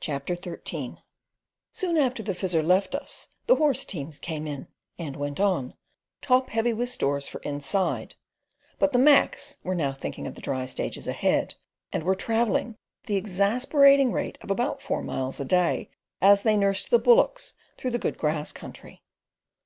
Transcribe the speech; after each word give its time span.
CHAPTER 0.00 0.34
XIII 0.34 0.96
Soon 1.72 1.98
after 1.98 2.22
the 2.22 2.32
Fizzer 2.32 2.62
left 2.64 2.94
us 2.94 3.28
the 3.46 3.56
horse 3.56 3.84
teams 3.84 4.18
came 4.18 4.46
in, 4.46 4.66
and 4.98 5.14
went 5.14 5.38
on, 5.40 5.74
top 6.22 6.48
heavy 6.48 6.72
with 6.72 6.88
stores 6.88 7.28
for 7.28 7.42
"inside"; 7.42 8.14
but 8.78 8.94
the 8.94 8.98
"Macs" 8.98 9.58
were 9.62 9.74
now 9.74 9.92
thinking 9.92 10.26
of 10.26 10.34
the 10.34 10.40
dry 10.40 10.64
stages 10.64 11.06
ahead, 11.06 11.56
and 11.92 12.02
were 12.04 12.14
travelling 12.14 12.78
at 13.02 13.08
the 13.08 13.16
exasperating 13.16 14.10
rate 14.10 14.38
of 14.40 14.50
about 14.50 14.80
four 14.80 15.02
miles 15.02 15.38
a 15.38 15.44
day, 15.44 15.90
as 16.22 16.40
they 16.40 16.56
"nursed 16.56 16.88
the 16.90 16.98
bullocks" 16.98 17.52
through 17.76 17.90
the 17.90 17.98
good 17.98 18.16
grass 18.16 18.52
country. 18.52 19.02